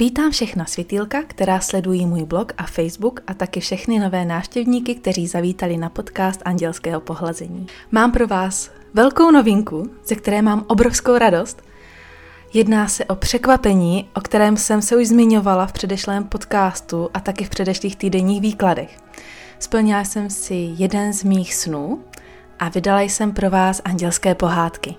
Vítám 0.00 0.30
všechna 0.30 0.64
světýlka, 0.64 1.22
která 1.26 1.60
sledují 1.60 2.06
můj 2.06 2.24
blog 2.24 2.52
a 2.58 2.66
Facebook 2.66 3.20
a 3.26 3.34
taky 3.34 3.60
všechny 3.60 3.98
nové 3.98 4.24
návštěvníky, 4.24 4.94
kteří 4.94 5.26
zavítali 5.26 5.76
na 5.76 5.88
podcast 5.88 6.42
Andělského 6.44 7.00
pohlazení. 7.00 7.66
Mám 7.90 8.12
pro 8.12 8.26
vás 8.26 8.70
velkou 8.94 9.30
novinku, 9.30 9.90
ze 10.04 10.14
které 10.14 10.42
mám 10.42 10.64
obrovskou 10.68 11.18
radost. 11.18 11.62
Jedná 12.52 12.88
se 12.88 13.04
o 13.04 13.14
překvapení, 13.14 14.08
o 14.14 14.20
kterém 14.20 14.56
jsem 14.56 14.82
se 14.82 14.96
už 14.96 15.08
zmiňovala 15.08 15.66
v 15.66 15.72
předešlém 15.72 16.24
podcastu 16.24 17.10
a 17.14 17.20
taky 17.20 17.44
v 17.44 17.50
předešlých 17.50 17.96
týdenních 17.96 18.40
výkladech. 18.40 18.98
Splnila 19.58 20.04
jsem 20.04 20.30
si 20.30 20.54
jeden 20.54 21.12
z 21.12 21.24
mých 21.24 21.54
snů 21.54 22.04
a 22.58 22.68
vydala 22.68 23.00
jsem 23.00 23.32
pro 23.32 23.50
vás 23.50 23.80
andělské 23.84 24.34
pohádky. 24.34 24.94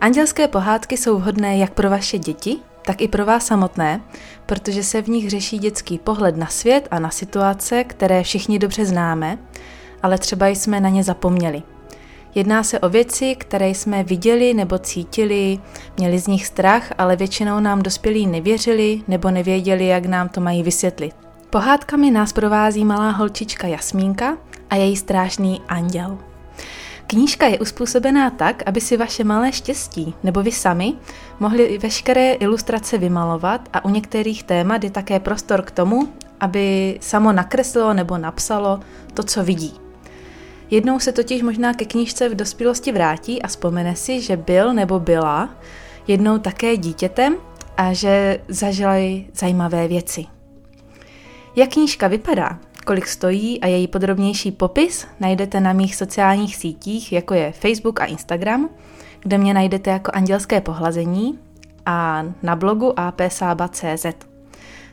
Andělské 0.00 0.48
pohádky 0.48 0.96
jsou 0.96 1.18
vhodné 1.18 1.58
jak 1.58 1.74
pro 1.74 1.90
vaše 1.90 2.18
děti, 2.18 2.56
tak 2.84 3.00
i 3.00 3.08
pro 3.08 3.26
vás 3.26 3.46
samotné, 3.46 4.00
protože 4.46 4.82
se 4.82 5.02
v 5.02 5.08
nich 5.08 5.30
řeší 5.30 5.58
dětský 5.58 5.98
pohled 5.98 6.36
na 6.36 6.46
svět 6.46 6.88
a 6.90 6.98
na 6.98 7.10
situace, 7.10 7.84
které 7.84 8.22
všichni 8.22 8.58
dobře 8.58 8.86
známe, 8.86 9.38
ale 10.02 10.18
třeba 10.18 10.46
jsme 10.46 10.80
na 10.80 10.88
ně 10.88 11.04
zapomněli. 11.04 11.62
Jedná 12.34 12.62
se 12.62 12.80
o 12.80 12.88
věci, 12.88 13.36
které 13.38 13.68
jsme 13.68 14.02
viděli 14.02 14.54
nebo 14.54 14.78
cítili, 14.78 15.58
měli 15.96 16.18
z 16.18 16.26
nich 16.26 16.46
strach, 16.46 16.92
ale 16.98 17.16
většinou 17.16 17.60
nám 17.60 17.82
dospělí 17.82 18.26
nevěřili 18.26 19.02
nebo 19.08 19.30
nevěděli, 19.30 19.86
jak 19.86 20.06
nám 20.06 20.28
to 20.28 20.40
mají 20.40 20.62
vysvětlit. 20.62 21.14
Pohádkami 21.50 22.10
nás 22.10 22.32
provází 22.32 22.84
malá 22.84 23.10
holčička 23.10 23.66
Jasmínka 23.66 24.38
a 24.70 24.76
její 24.76 24.96
strážný 24.96 25.62
anděl. 25.68 26.18
Knížka 27.06 27.46
je 27.46 27.58
uspůsobená 27.58 28.30
tak, 28.30 28.62
aby 28.66 28.80
si 28.80 28.96
vaše 28.96 29.24
malé 29.24 29.52
štěstí 29.52 30.14
nebo 30.22 30.42
vy 30.42 30.52
sami 30.52 30.92
mohli 31.40 31.78
veškeré 31.78 32.32
ilustrace 32.32 32.98
vymalovat 32.98 33.68
a 33.72 33.84
u 33.84 33.90
některých 33.90 34.42
témat 34.42 34.84
je 34.84 34.90
také 34.90 35.20
prostor 35.20 35.62
k 35.62 35.70
tomu, 35.70 36.08
aby 36.40 36.98
samo 37.00 37.32
nakreslilo 37.32 37.94
nebo 37.94 38.18
napsalo 38.18 38.80
to, 39.14 39.22
co 39.22 39.44
vidí. 39.44 39.80
Jednou 40.70 41.00
se 41.00 41.12
totiž 41.12 41.42
možná 41.42 41.74
ke 41.74 41.84
knížce 41.84 42.28
v 42.28 42.34
dospělosti 42.34 42.92
vrátí 42.92 43.42
a 43.42 43.46
vzpomene 43.46 43.96
si, 43.96 44.20
že 44.20 44.36
byl 44.36 44.74
nebo 44.74 45.00
byla 45.00 45.50
jednou 46.06 46.38
také 46.38 46.76
dítětem 46.76 47.36
a 47.76 47.92
že 47.92 48.40
zažili 48.48 49.26
zajímavé 49.34 49.88
věci. 49.88 50.26
Jak 51.56 51.70
knížka 51.70 52.08
vypadá, 52.08 52.58
kolik 52.84 53.06
stojí 53.06 53.60
a 53.60 53.66
její 53.66 53.88
podrobnější 53.88 54.52
popis 54.52 55.06
najdete 55.20 55.60
na 55.60 55.72
mých 55.72 55.96
sociálních 55.96 56.56
sítích, 56.56 57.12
jako 57.12 57.34
je 57.34 57.52
Facebook 57.52 58.00
a 58.00 58.04
Instagram, 58.04 58.68
kde 59.20 59.38
mě 59.38 59.54
najdete 59.54 59.90
jako 59.90 60.10
Andělské 60.14 60.60
pohlazení 60.60 61.38
a 61.86 62.24
na 62.42 62.56
blogu 62.56 63.00
apsaba.cz. 63.00 64.06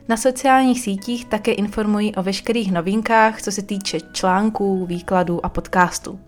Na 0.08 0.18
sociálních 0.18 0.80
sítích 0.80 1.26
také 1.26 1.52
informuji 1.52 2.12
o 2.12 2.24
veškerých 2.24 2.72
novinkách, 2.72 3.42
co 3.42 3.52
se 3.52 3.62
týče 3.62 4.00
článků, 4.12 4.86
výkladů 4.86 5.46
a 5.46 5.50
podcastů. 5.50 6.20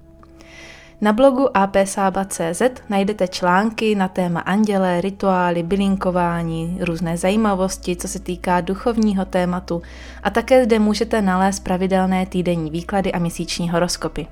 Na 1.03 1.13
blogu 1.13 1.57
apsaba.cz 1.57 2.61
najdete 2.89 3.27
články 3.27 3.95
na 3.95 4.07
téma 4.07 4.39
anděle, 4.39 5.01
rituály, 5.01 5.63
bylinkování, 5.63 6.77
různé 6.81 7.17
zajímavosti, 7.17 7.95
co 7.95 8.07
se 8.07 8.19
týká 8.19 8.61
duchovního 8.61 9.25
tématu 9.25 9.81
a 10.23 10.29
také 10.29 10.63
zde 10.63 10.79
můžete 10.79 11.21
nalézt 11.21 11.63
pravidelné 11.63 12.25
týdenní 12.25 12.71
výklady 12.71 13.11
a 13.11 13.19
měsíční 13.19 13.69
horoskopy. 13.69 14.27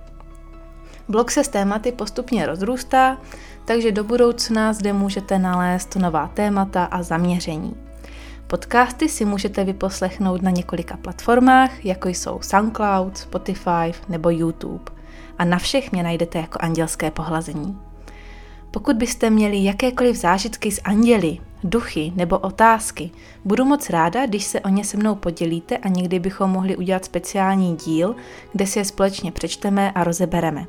Blog 1.08 1.32
se 1.32 1.44
s 1.44 1.48
tématy 1.48 1.92
postupně 1.92 2.46
rozrůstá, 2.46 3.18
takže 3.66 3.92
do 3.92 4.04
budoucna 4.04 4.74
zde 4.74 4.94
můžete 4.94 5.40
nalézt 5.40 5.96
nová 5.96 6.28
témata 6.28 6.84
a 6.84 7.04
zaměření. 7.04 7.76
Podcasty 8.48 9.10
si 9.10 9.26
můžete 9.26 9.64
vyposlechnout 9.64 10.42
na 10.42 10.52
několika 10.52 10.98
platformách, 10.98 11.86
jako 11.86 12.10
jsou 12.10 12.40
SoundCloud, 12.42 13.18
Spotify 13.18 13.92
nebo 14.10 14.30
YouTube. 14.30 15.01
A 15.42 15.46
na 15.46 15.58
všech 15.58 15.92
mě 15.92 16.04
najdete 16.04 16.40
jako 16.40 16.58
andělské 16.62 17.12
pohlazení. 17.12 17.80
Pokud 18.72 18.96
byste 18.96 19.30
měli 19.30 19.64
jakékoliv 19.64 20.16
zážitky 20.16 20.72
s 20.72 20.82
anděli, 20.84 21.38
duchy 21.64 22.14
nebo 22.16 22.38
otázky, 22.38 23.12
budu 23.46 23.66
moc 23.66 23.90
ráda, 23.90 24.26
když 24.26 24.44
se 24.44 24.60
o 24.62 24.70
ně 24.70 24.84
se 24.84 24.98
mnou 24.98 25.16
podělíte 25.16 25.78
a 25.78 25.88
někdy 25.88 26.20
bychom 26.20 26.50
mohli 26.50 26.78
udělat 26.78 27.06
speciální 27.06 27.76
díl, 27.76 28.16
kde 28.54 28.68
si 28.68 28.80
je 28.80 28.86
společně 28.86 29.32
přečteme 29.32 29.92
a 29.92 30.04
rozebereme. 30.04 30.66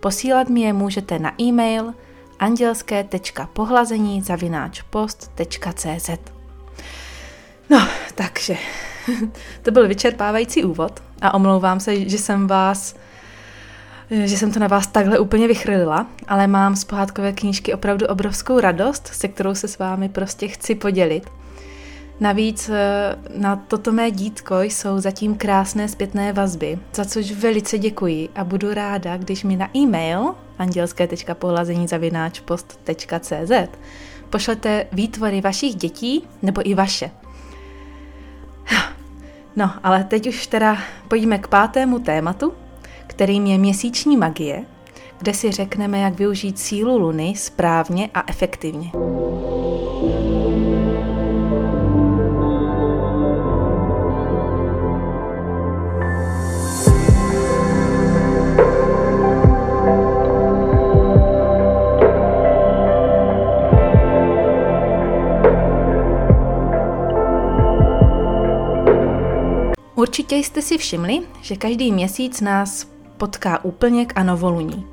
Posílat 0.00 0.48
mi 0.48 0.60
je 0.60 0.72
můžete 0.72 1.18
na 1.18 1.32
e-mail 1.42 1.94
andělské.pohlazení 2.38 4.22
No, 7.70 7.88
takže 8.14 8.56
to 9.62 9.70
byl 9.70 9.88
vyčerpávající 9.88 10.64
úvod 10.64 11.02
a 11.22 11.34
omlouvám 11.34 11.80
se, 11.80 12.08
že 12.08 12.18
jsem 12.18 12.46
vás 12.46 12.94
že 14.12 14.36
jsem 14.36 14.52
to 14.52 14.60
na 14.60 14.66
vás 14.66 14.86
takhle 14.86 15.18
úplně 15.18 15.48
vychrlila, 15.48 16.06
ale 16.28 16.46
mám 16.46 16.76
z 16.76 16.84
pohádkové 16.84 17.32
knížky 17.32 17.74
opravdu 17.74 18.06
obrovskou 18.06 18.60
radost, 18.60 19.06
se 19.06 19.28
kterou 19.28 19.54
se 19.54 19.68
s 19.68 19.78
vámi 19.78 20.08
prostě 20.08 20.48
chci 20.48 20.74
podělit. 20.74 21.30
Navíc 22.20 22.68
eh, 22.68 23.16
na 23.36 23.56
toto 23.56 23.92
mé 23.92 24.10
dítko 24.10 24.60
jsou 24.60 24.98
zatím 25.00 25.34
krásné 25.34 25.88
zpětné 25.88 26.32
vazby, 26.32 26.78
za 26.94 27.04
což 27.04 27.32
velice 27.32 27.78
děkuji 27.78 28.28
a 28.34 28.44
budu 28.44 28.74
ráda, 28.74 29.16
když 29.16 29.44
mi 29.44 29.56
na 29.56 29.76
e-mail 29.76 30.34
andělské.pohlazení 30.58 31.86
post.cz 32.44 33.52
pošlete 34.30 34.86
výtvory 34.92 35.40
vašich 35.40 35.74
dětí 35.74 36.28
nebo 36.42 36.68
i 36.68 36.74
vaše. 36.74 37.10
No, 39.56 39.70
ale 39.82 40.04
teď 40.04 40.26
už 40.26 40.46
teda 40.46 40.78
pojďme 41.08 41.38
k 41.38 41.48
pátému 41.48 41.98
tématu, 41.98 42.52
kterým 43.12 43.46
je 43.46 43.58
měsíční 43.58 44.16
magie, 44.16 44.64
kde 45.18 45.34
si 45.34 45.50
řekneme, 45.50 45.98
jak 45.98 46.14
využít 46.14 46.58
sílu 46.58 46.98
Luny 46.98 47.34
správně 47.36 48.10
a 48.14 48.24
efektivně. 48.26 48.90
Určitě 69.94 70.36
jste 70.36 70.62
si 70.62 70.78
všimli, 70.78 71.20
že 71.42 71.56
každý 71.56 71.92
měsíc 71.92 72.40
nás 72.40 72.86
potká 73.22 73.64
úplněk 73.64 74.12
a 74.16 74.22
novoluní. 74.22 74.86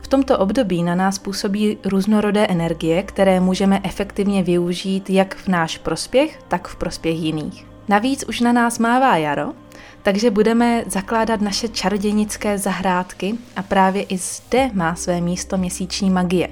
V 0.00 0.08
tomto 0.08 0.38
období 0.38 0.82
na 0.82 0.94
nás 0.94 1.18
působí 1.18 1.78
různorodé 1.84 2.46
energie, 2.46 3.02
které 3.02 3.40
můžeme 3.40 3.80
efektivně 3.82 4.42
využít 4.42 5.10
jak 5.10 5.34
v 5.34 5.48
náš 5.48 5.78
prospěch, 5.78 6.38
tak 6.48 6.68
v 6.68 6.76
prospěch 6.76 7.16
jiných. 7.16 7.66
Navíc 7.88 8.24
už 8.28 8.40
na 8.40 8.52
nás 8.52 8.78
mává 8.78 9.16
jaro, 9.16 9.52
takže 10.02 10.30
budeme 10.30 10.84
zakládat 10.86 11.40
naše 11.40 11.68
čarodějnické 11.68 12.58
zahrádky 12.58 13.34
a 13.56 13.62
právě 13.62 14.02
i 14.02 14.18
zde 14.18 14.70
má 14.72 14.94
své 14.94 15.20
místo 15.20 15.56
měsíční 15.56 16.10
magie. 16.10 16.48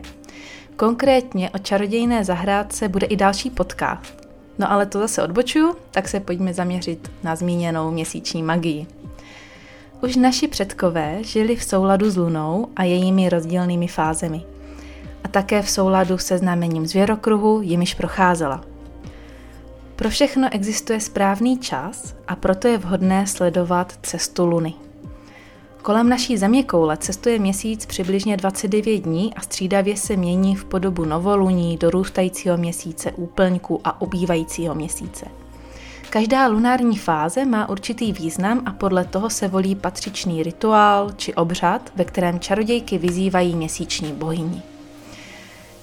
Konkrétně 0.77 1.51
o 1.51 1.59
čarodějné 1.59 2.25
zahrádce 2.25 2.89
bude 2.89 3.07
i 3.07 3.17
další 3.17 3.51
podcast. 3.51 4.29
No 4.59 4.73
ale 4.73 4.87
to 4.87 4.99
zase 4.99 5.23
odbočuju, 5.23 5.75
tak 5.91 6.09
se 6.09 6.21
pojďme 6.21 6.55
zaměřit 6.55 7.11
na 7.23 7.37
zmíněnou 7.37 7.91
měsíční 7.91 8.43
magii. 8.43 9.02
Už 10.03 10.17
naši 10.17 10.49
předkové 10.49 11.25
žili 11.25 11.57
v 11.57 11.65
souladu 11.65 12.11
s 12.11 12.17
lunou 12.17 12.69
a 12.77 12.85
jejími 12.85 13.29
rozdílnými 13.29 13.89
fázemi. 13.89 14.43
A 15.25 15.29
také 15.29 15.63
v 15.63 15.71
souladu 15.71 16.19
se 16.19 16.39
znamením 16.39 16.87
zvěrokruhu, 16.87 17.61
jimiž 17.63 17.95
procházela. 17.95 18.65
Pro 19.97 20.11
všechno 20.11 20.49
existuje 20.53 21.01
správný 21.01 21.59
čas 21.59 22.15
a 22.29 22.37
proto 22.37 22.69
je 22.69 22.79
vhodné 22.79 23.27
sledovat 23.27 23.99
cestu 24.03 24.47
luny. 24.47 24.75
Kolem 25.83 26.09
naší 26.09 26.39
zeměkoule 26.39 26.97
cestuje 26.97 27.39
měsíc 27.39 27.87
přibližně 27.87 28.37
29 28.37 28.99
dní 28.99 29.35
a 29.35 29.41
střídavě 29.41 29.97
se 29.97 30.17
mění 30.17 30.57
v 30.57 30.65
podobu 30.65 31.05
novoluní, 31.05 31.77
dorůstajícího 31.77 32.57
měsíce, 32.57 33.13
úplňku 33.13 33.81
a 33.85 34.01
obývajícího 34.01 34.75
měsíce. 34.75 35.42
Každá 36.13 36.47
lunární 36.47 36.99
fáze 36.99 37.45
má 37.45 37.69
určitý 37.69 38.13
význam 38.13 38.63
a 38.67 38.73
podle 38.73 39.05
toho 39.05 39.31
se 39.31 39.49
volí 39.49 39.75
patřičný 39.75 40.43
rituál 40.43 41.13
či 41.17 41.35
obřad, 41.35 41.93
ve 41.95 42.05
kterém 42.05 42.41
čarodějky 42.41 42.99
vyzývají 42.99 43.57
měsíční 43.57 44.13
bohyni. 44.13 44.63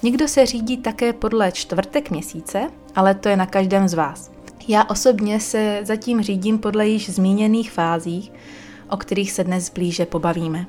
Někdo 0.04 0.28
se 0.28 0.46
řídí 0.46 0.78
také 0.78 1.14
podle 1.14 1.52
čtvrtek 1.52 2.12
měsíce, 2.12 2.70
ale 2.96 3.16
to 3.16 3.30
je 3.30 3.38
na 3.38 3.46
každém 3.46 3.88
z 3.88 3.94
vás. 3.94 4.32
Já 4.68 4.84
osobně 4.84 5.40
se 5.40 5.80
zatím 5.84 6.22
řídím 6.22 6.58
podle 6.58 6.88
již 6.88 7.10
zmíněných 7.10 7.72
fázích, 7.72 8.32
o 8.90 8.98
kterých 8.98 9.32
se 9.32 9.44
dnes 9.44 9.70
blíže 9.70 10.06
pobavíme. 10.06 10.66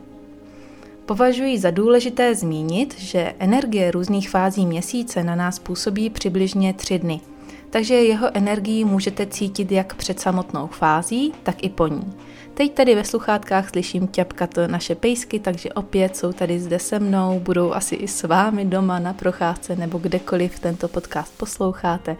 Považuji 1.06 1.58
za 1.58 1.70
důležité 1.70 2.34
zmínit, 2.34 2.98
že 2.98 3.34
energie 3.38 3.90
různých 3.90 4.30
fází 4.30 4.66
měsíce 4.66 5.24
na 5.24 5.34
nás 5.34 5.58
působí 5.58 6.10
přibližně 6.10 6.74
tři 6.74 6.98
dny– 6.98 7.20
takže 7.70 7.94
jeho 7.94 8.28
energii 8.34 8.84
můžete 8.84 9.26
cítit 9.26 9.72
jak 9.72 9.94
před 9.94 10.20
samotnou 10.20 10.66
fází, 10.66 11.32
tak 11.42 11.64
i 11.64 11.68
po 11.68 11.86
ní. 11.86 12.12
Teď 12.54 12.74
tady 12.74 12.94
ve 12.94 13.04
sluchátkách 13.04 13.70
slyším 13.70 14.08
ťapkat 14.08 14.50
naše 14.66 14.94
pejsky, 14.94 15.38
takže 15.38 15.72
opět 15.72 16.16
jsou 16.16 16.32
tady 16.32 16.60
zde 16.60 16.78
se 16.78 16.98
mnou, 16.98 17.40
budou 17.40 17.72
asi 17.72 17.94
i 17.94 18.08
s 18.08 18.22
vámi 18.22 18.64
doma 18.64 18.98
na 18.98 19.12
procházce 19.12 19.76
nebo 19.76 19.98
kdekoliv 19.98 20.60
tento 20.60 20.88
podcast 20.88 21.38
posloucháte. 21.38 22.16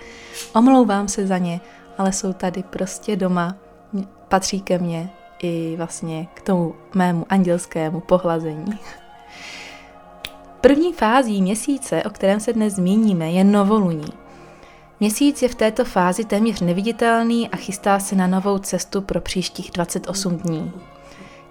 Omlouvám 0.55 1.08
se 1.08 1.26
za 1.26 1.38
ně, 1.38 1.61
ale 1.99 2.12
jsou 2.12 2.32
tady 2.32 2.62
prostě 2.62 3.17
doma, 3.17 3.56
patří 4.29 4.61
ke 4.61 4.79
mně 4.79 5.11
i 5.43 5.75
vlastně 5.76 6.29
k 6.35 6.41
tomu 6.43 6.75
mému 6.94 7.26
andělskému 7.29 8.00
pohlazení. 8.00 8.79
První 10.61 10.93
fází 10.93 11.43
měsíce, 11.43 12.03
o 12.03 12.11
kterém 12.11 12.41
se 12.41 12.53
dnes 12.53 12.75
zmíníme, 12.75 13.31
je 13.31 13.44
novoluní. 13.44 14.12
Měsíc 15.00 15.43
je 15.43 15.49
v 15.49 15.55
této 15.55 15.85
fázi 15.85 16.25
téměř 16.25 16.61
neviditelný 16.61 17.49
a 17.49 17.56
chystá 17.56 17.99
se 17.99 18.14
na 18.17 18.26
novou 18.26 18.58
cestu 18.58 19.00
pro 19.00 19.20
příštích 19.20 19.70
28 19.70 20.37
dní. 20.37 20.73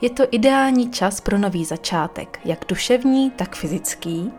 Je 0.01 0.09
to 0.09 0.23
ideální 0.31 0.91
čas 0.91 1.21
pro 1.21 1.37
nový 1.37 1.65
začátek, 1.65 2.39
jak 2.45 2.65
duševní, 2.67 3.31
tak 3.31 3.55
fyzický, 3.55 4.31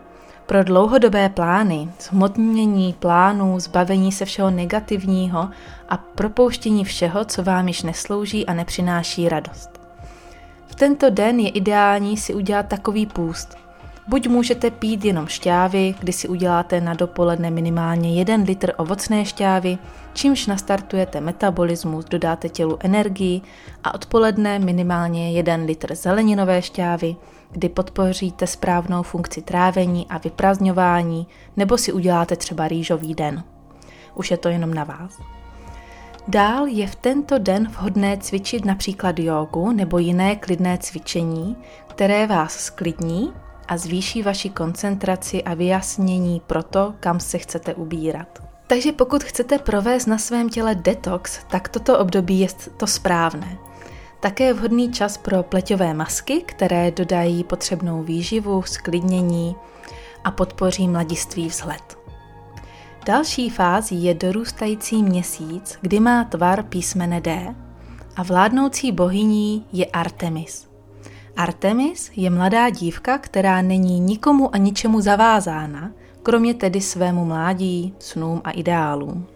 pro 0.47 0.65
dlouhodobé 0.65 1.29
plány, 1.29 1.89
zhmotnění 2.01 2.93
plánů, 2.99 3.61
zbavení 3.61 4.13
se 4.13 4.25
všeho 4.25 4.51
negativního 4.51 5.49
a 5.89 5.97
propouštění 5.97 6.85
všeho, 6.85 7.25
co 7.25 7.43
vám 7.43 7.69
již 7.69 7.83
neslouží 7.83 8.47
a 8.47 8.55
nepřináší 8.55 9.29
radost. 9.29 9.71
V 10.67 10.75
tento 10.75 11.11
den 11.11 11.41
je 11.41 11.49
ideální 11.49 12.17
si 12.17 12.35
udělat 12.35 12.67
takový 12.67 13.07
půst, 13.07 13.57
Buď 14.09 14.29
můžete 14.29 14.71
pít 14.71 15.05
jenom 15.05 15.27
šťávy, 15.27 15.95
kdy 16.01 16.13
si 16.13 16.29
uděláte 16.29 16.81
na 16.81 16.95
dopoledne 16.95 17.51
minimálně 17.51 18.15
1 18.15 18.37
litr 18.37 18.73
ovocné 18.77 19.25
šťávy, 19.25 19.79
čímž 20.13 20.47
nastartujete 20.47 21.21
metabolismus, 21.21 22.05
dodáte 22.05 22.49
tělu 22.49 22.79
energii 22.81 23.41
a 23.85 23.95
odpoledne 23.95 24.59
minimálně 24.59 25.33
1 25.33 25.57
litr 25.57 25.95
zeleninové 25.95 26.63
šťávy, 26.63 27.17
kdy 27.51 27.69
podpoříte 27.69 28.47
správnou 28.47 29.03
funkci 29.03 29.43
trávení 29.43 30.07
a 30.09 30.19
vyprazňování, 30.19 31.27
nebo 31.57 31.79
si 31.79 31.93
uděláte 31.93 32.37
třeba 32.37 32.69
rýžový 32.69 33.15
den. 33.15 33.45
Už 34.15 34.31
je 34.31 34.37
to 34.37 34.49
jenom 34.49 34.75
na 34.75 34.85
vás. 34.85 35.19
Dál 36.29 36.67
je 36.67 36.87
v 36.87 36.95
tento 36.95 37.39
den 37.39 37.69
vhodné 37.69 38.17
cvičit 38.17 38.65
například 38.65 39.19
jogu 39.19 39.73
nebo 39.73 39.99
jiné 39.99 40.37
klidné 40.37 40.79
cvičení, 40.79 41.57
které 41.87 42.27
vás 42.27 42.53
sklidní 42.53 43.33
a 43.71 43.77
zvýší 43.77 44.23
vaši 44.23 44.51
koncentraci 44.51 45.43
a 45.43 45.55
vyjasnění 45.55 46.43
pro 46.47 46.63
to, 46.63 46.95
kam 47.01 47.21
se 47.21 47.39
chcete 47.39 47.75
ubírat. 47.75 48.43
Takže 48.67 48.93
pokud 48.93 49.25
chcete 49.25 49.59
provést 49.59 50.07
na 50.07 50.19
svém 50.19 50.49
těle 50.49 50.75
detox, 50.75 51.41
tak 51.51 51.69
toto 51.69 51.99
období 51.99 52.41
je 52.41 52.49
to 52.77 52.87
správné. 52.87 53.59
Také 54.21 54.45
je 54.45 54.55
vhodný 54.55 54.93
čas 54.93 55.19
pro 55.19 55.43
pleťové 55.43 55.95
masky, 55.95 56.43
které 56.47 56.91
dodají 56.91 57.45
potřebnou 57.45 58.03
výživu, 58.03 58.63
sklidnění 58.63 59.57
a 60.25 60.31
podpoří 60.31 60.89
mladistvý 60.89 61.49
vzhled. 61.49 61.99
Další 63.07 63.51
fází 63.51 64.05
je 64.05 64.15
dorůstající 64.15 65.03
měsíc, 65.03 65.79
kdy 65.81 66.01
má 66.01 66.25
tvar 66.25 66.63
písmene 66.63 67.21
D 67.21 67.55
a 68.17 68.23
vládnoucí 68.23 68.93
bohyní 68.93 69.67
je 69.73 69.87
Artemis– 69.87 70.67
Artemis 71.41 72.11
je 72.17 72.31
mladá 72.31 72.71
dívka, 72.71 73.19
která 73.19 73.63
není 73.63 74.01
nikomu 74.01 74.55
a 74.55 74.59
ničemu 74.59 75.01
zavázána, 75.01 75.91
kromě 76.23 76.55
tedy 76.55 76.81
svému 76.81 77.25
mládí, 77.25 77.95
snům 77.99 78.41
a 78.45 78.51
ideálům. 78.51 79.27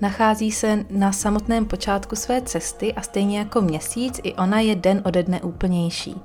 Nachází 0.00 0.52
se 0.52 0.84
na 0.90 1.12
samotném 1.12 1.64
počátku 1.66 2.16
své 2.16 2.42
cesty 2.42 2.94
a 2.94 3.02
stejně 3.02 3.38
jako 3.38 3.60
měsíc 3.60 4.20
i 4.22 4.34
ona 4.34 4.60
je 4.60 4.74
den 4.74 5.02
ode 5.04 5.22
dne 5.22 5.40
úplnější. 5.40 6.20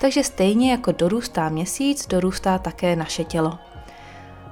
Takže 0.00 0.24
stejně 0.24 0.70
jako 0.70 0.92
dorůstá 0.92 1.48
měsíc, 1.48 2.06
dorůstá 2.06 2.58
také 2.58 2.96
naše 2.96 3.24
tělo. 3.24 3.58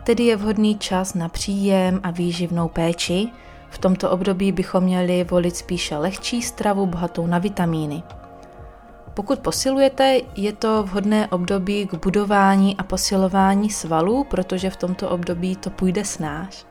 Tedy 0.04 0.24
je 0.24 0.36
vhodný 0.36 0.78
čas 0.78 1.14
na 1.14 1.28
příjem 1.28 2.00
a 2.02 2.10
výživnou 2.10 2.68
péči. 2.68 3.28
V 3.70 3.78
tomto 3.78 4.10
období 4.10 4.52
bychom 4.52 4.84
měli 4.84 5.24
volit 5.24 5.56
spíše 5.56 5.96
lehčí 5.96 6.42
stravu 6.42 6.86
bohatou 6.86 7.26
na 7.26 7.38
vitamíny– 7.38 8.02
pokud 9.14 9.38
posilujete, 9.38 10.20
je 10.36 10.52
to 10.52 10.82
vhodné 10.82 11.28
období 11.28 11.86
k 11.86 11.94
budování 11.94 12.76
a 12.76 12.82
posilování 12.82 13.70
svalů, 13.70 14.24
protože 14.24 14.70
v 14.70 14.76
tomto 14.76 15.10
období 15.10 15.56
to 15.56 15.70
půjde 15.70 16.04
snáš. 16.04 16.66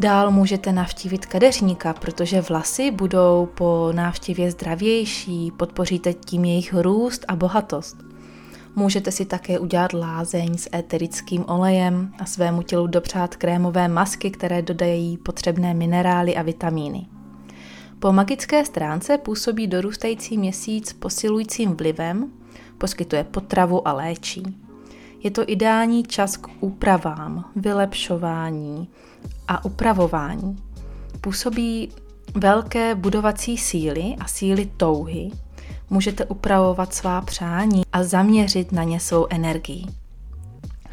Dál 0.00 0.30
můžete 0.30 0.72
navštívit 0.72 1.26
kadeřníka, 1.26 1.92
protože 1.92 2.40
vlasy 2.40 2.90
budou 2.90 3.48
po 3.54 3.88
návštěvě 3.92 4.50
zdravější, 4.50 5.50
podpoříte 5.50 6.12
tím 6.12 6.44
jejich 6.44 6.74
růst 6.74 7.24
a 7.28 7.36
bohatost. 7.36 7.96
Můžete 8.76 9.12
si 9.12 9.24
také 9.24 9.58
udělat 9.58 9.92
lázeň 9.92 10.58
s 10.58 10.68
éterickým 10.74 11.44
olejem 11.48 12.12
a 12.18 12.24
svému 12.24 12.62
tělu 12.62 12.86
dopřát 12.86 13.36
krémové 13.36 13.88
masky, 13.88 14.30
které 14.30 14.62
dodají 14.62 15.16
potřebné 15.16 15.74
minerály 15.74 16.36
a 16.36 16.42
vitamíny. 16.42 17.06
Po 18.04 18.12
magické 18.12 18.64
stránce 18.64 19.18
působí 19.18 19.66
dorůstající 19.66 20.38
měsíc 20.38 20.92
posilujícím 20.92 21.76
vlivem, 21.76 22.32
poskytuje 22.78 23.24
potravu 23.24 23.88
a 23.88 23.92
léčí. 23.92 24.42
Je 25.22 25.30
to 25.30 25.42
ideální 25.46 26.02
čas 26.02 26.36
k 26.36 26.48
úpravám, 26.60 27.50
vylepšování 27.56 28.88
a 29.48 29.64
upravování. 29.64 30.56
Působí 31.20 31.88
velké 32.34 32.94
budovací 32.94 33.58
síly 33.58 34.16
a 34.20 34.28
síly 34.28 34.70
touhy. 34.76 35.30
Můžete 35.90 36.24
upravovat 36.24 36.94
svá 36.94 37.20
přání 37.20 37.82
a 37.92 38.04
zaměřit 38.04 38.72
na 38.72 38.82
ně 38.82 39.00
svou 39.00 39.26
energii. 39.30 39.84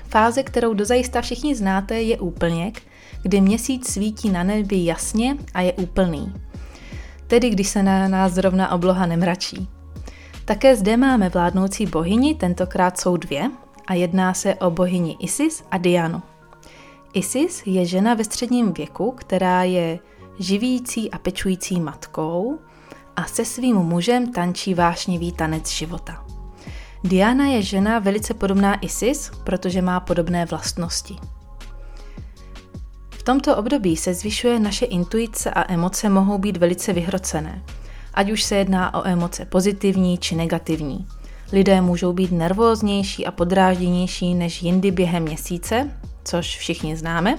Fáze, 0.07 0.44
kterou 0.44 0.74
dozajista 0.74 1.22
všichni 1.22 1.56
znáte, 1.56 2.02
je 2.02 2.19
úplněk, 2.19 2.81
kdy 3.22 3.42
měsíc 3.42 3.94
svítí 3.94 4.30
na 4.30 4.44
nebi 4.44 4.86
jasně 4.86 5.38
a 5.54 5.62
je 5.62 5.74
úplný 5.74 6.34
tedy 7.31 7.50
když 7.50 7.68
se 7.68 7.83
na 7.83 8.07
nás 8.07 8.33
zrovna 8.33 8.72
obloha 8.72 9.06
nemračí. 9.06 9.68
Také 10.45 10.75
zde 10.75 10.98
máme 10.98 11.30
vládnoucí 11.30 11.86
bohyni, 11.86 12.36
tentokrát 12.36 13.00
jsou 13.00 13.18
dvě, 13.18 13.51
a 13.88 13.94
jedná 13.94 14.33
se 14.33 14.56
o 14.56 14.72
bohyni 14.72 15.18
Isis 15.19 15.63
a 15.72 15.78
Dianu. 15.78 16.22
Isis 17.13 17.63
je 17.66 17.86
žena 17.86 18.13
ve 18.13 18.24
středním 18.24 18.74
věku, 18.74 19.12
která 19.12 19.63
je 19.63 20.00
živící 20.39 21.12
a 21.12 21.18
pečující 21.18 21.80
matkou 21.80 22.60
a 23.16 23.26
se 23.26 23.45
svým 23.45 23.76
mužem 23.76 24.31
tančí 24.33 24.73
vášnivý 24.73 25.31
tanec 25.31 25.69
života. 25.69 26.26
Diana 27.04 27.45
je 27.45 27.61
žena 27.61 28.00
velice 28.00 28.33
podobná 28.33 28.76
Isis, 28.76 29.31
protože 29.44 29.81
má 29.81 30.00
podobné 30.00 30.45
vlastnosti. 30.45 31.18
V 33.21 33.23
tomto 33.23 33.57
období 33.57 33.97
se 33.97 34.13
zvyšuje 34.13 34.59
naše 34.59 34.85
intuice 34.85 35.51
a 35.51 35.73
emoce 35.73 36.09
mohou 36.09 36.37
být 36.37 36.57
velice 36.57 36.94
vyhrocené, 36.94 37.63
ať 38.13 38.31
už 38.31 38.44
se 38.44 38.56
jedná 38.56 38.94
o 38.94 39.07
emoce 39.07 39.45
pozitivní 39.45 40.18
či 40.18 40.35
negativní. 40.35 41.07
Lidé 41.51 41.81
můžou 41.81 42.13
být 42.13 42.31
nervóznější 42.31 43.25
a 43.25 43.31
podrážděnější 43.31 44.33
než 44.33 44.61
jindy 44.61 44.92
během 44.92 45.23
měsíce, 45.23 45.92
což 46.23 46.57
všichni 46.57 46.97
známe. 46.97 47.37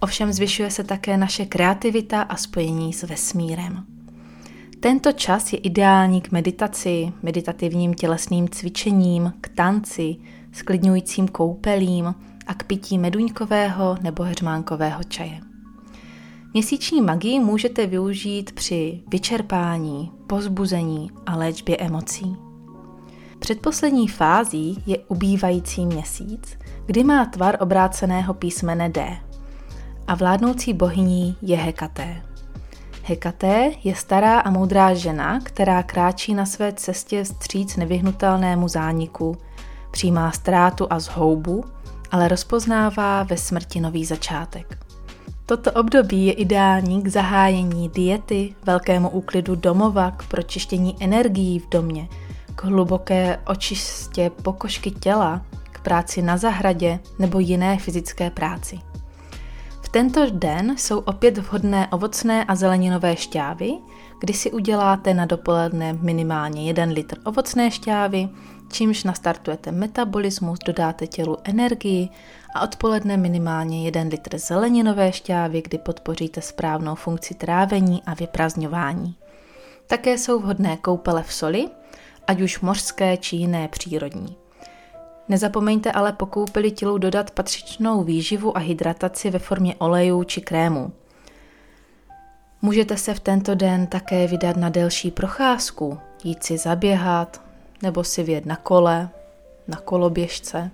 Ovšem 0.00 0.32
zvyšuje 0.32 0.70
se 0.70 0.84
také 0.84 1.16
naše 1.16 1.46
kreativita 1.46 2.22
a 2.22 2.36
spojení 2.36 2.92
s 2.92 3.02
vesmírem. 3.02 3.84
Tento 4.80 5.12
čas 5.12 5.52
je 5.52 5.58
ideální 5.58 6.20
k 6.20 6.32
meditaci, 6.32 7.12
meditativním 7.22 7.94
tělesným 7.94 8.48
cvičením, 8.48 9.32
k 9.40 9.48
tanci, 9.48 10.16
sklidňujícím 10.52 11.28
koupelím, 11.28 12.14
a 12.48 12.54
k 12.54 12.62
pití 12.62 12.98
meduňkového 12.98 13.96
nebo 14.02 14.22
hřmánkového 14.22 15.04
čaje. 15.04 15.40
Měsíční 16.52 17.00
magii 17.02 17.40
můžete 17.40 17.86
využít 17.86 18.52
při 18.52 19.02
vyčerpání, 19.08 20.12
pozbuzení 20.26 21.10
a 21.26 21.36
léčbě 21.36 21.76
emocí. 21.76 22.36
Předposlední 23.38 24.08
fází 24.08 24.82
je 24.86 24.98
ubývající 24.98 25.86
měsíc, 25.86 26.58
kdy 26.86 27.04
má 27.04 27.24
tvar 27.24 27.56
obráceného 27.60 28.34
písmene 28.34 28.88
D 28.88 29.18
a 30.06 30.14
vládnoucí 30.14 30.72
bohyní 30.72 31.36
je 31.42 31.56
Hekaté. 31.56 32.22
Hekaté 33.02 33.70
je 33.84 33.94
stará 33.94 34.40
a 34.40 34.50
moudrá 34.50 34.94
žena, 34.94 35.40
která 35.42 35.82
kráčí 35.82 36.34
na 36.34 36.46
své 36.46 36.72
cestě 36.72 37.24
stříc 37.24 37.76
nevyhnutelnému 37.76 38.68
zániku, 38.68 39.36
přijímá 39.90 40.30
ztrátu 40.32 40.86
a 40.90 41.00
zhoubu 41.00 41.64
ale 42.10 42.28
rozpoznává 42.28 43.22
ve 43.22 43.36
smrti 43.36 43.80
nový 43.80 44.04
začátek. 44.04 44.78
Toto 45.46 45.72
období 45.72 46.26
je 46.26 46.32
ideální 46.32 47.02
k 47.02 47.08
zahájení 47.08 47.88
diety, 47.88 48.54
velkému 48.64 49.08
úklidu 49.08 49.54
domova, 49.54 50.10
k 50.10 50.28
pročištění 50.28 50.96
energií 51.00 51.58
v 51.58 51.68
domě, 51.68 52.08
k 52.54 52.64
hluboké 52.64 53.40
očistě 53.46 54.30
pokožky 54.42 54.90
těla, 54.90 55.42
k 55.72 55.80
práci 55.80 56.22
na 56.22 56.36
zahradě 56.36 56.98
nebo 57.18 57.38
jiné 57.38 57.78
fyzické 57.78 58.30
práci. 58.30 58.78
V 59.82 59.88
tento 59.88 60.26
den 60.30 60.74
jsou 60.78 60.98
opět 60.98 61.38
vhodné 61.38 61.88
ovocné 61.88 62.44
a 62.44 62.54
zeleninové 62.54 63.16
šťávy, 63.16 63.72
kdy 64.20 64.32
si 64.32 64.50
uděláte 64.52 65.14
na 65.14 65.26
dopoledne 65.26 65.92
minimálně 65.92 66.62
1 66.64 66.84
litr 66.84 67.18
ovocné 67.24 67.70
šťávy, 67.70 68.28
čímž 68.72 69.04
nastartujete 69.04 69.72
metabolismus, 69.72 70.58
dodáte 70.58 71.06
tělu 71.06 71.36
energii 71.44 72.08
a 72.54 72.62
odpoledne 72.62 73.16
minimálně 73.16 73.84
1 73.84 74.02
litr 74.02 74.38
zeleninové 74.38 75.12
šťávy, 75.12 75.62
kdy 75.62 75.78
podpoříte 75.78 76.40
správnou 76.40 76.94
funkci 76.94 77.34
trávení 77.34 78.02
a 78.06 78.14
vyprazňování. 78.14 79.14
Také 79.86 80.18
jsou 80.18 80.38
vhodné 80.38 80.76
koupele 80.76 81.22
v 81.22 81.32
soli, 81.32 81.68
ať 82.26 82.40
už 82.40 82.60
mořské 82.60 83.16
či 83.16 83.36
jiné 83.36 83.68
přírodní. 83.68 84.36
Nezapomeňte 85.28 85.92
ale 85.92 86.12
po 86.12 86.26
koupeli 86.26 86.70
tělu 86.70 86.98
dodat 86.98 87.30
patřičnou 87.30 88.02
výživu 88.02 88.56
a 88.56 88.60
hydrataci 88.60 89.30
ve 89.30 89.38
formě 89.38 89.74
olejů 89.78 90.24
či 90.24 90.40
krémů. 90.40 90.92
Můžete 92.62 92.96
se 92.96 93.14
v 93.14 93.20
tento 93.20 93.54
den 93.54 93.86
také 93.86 94.26
vydat 94.26 94.56
na 94.56 94.68
delší 94.68 95.10
procházku, 95.10 95.98
jít 96.24 96.44
si 96.44 96.58
zaběhat, 96.58 97.47
nebo 97.82 98.04
si 98.04 98.22
vjet 98.22 98.46
na 98.46 98.56
kole, 98.56 99.08
na 99.68 99.76
koloběžce, 99.76 100.70